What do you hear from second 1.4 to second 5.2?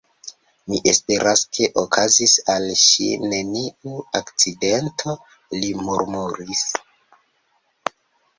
ke okazis al ŝi neniu akcidento,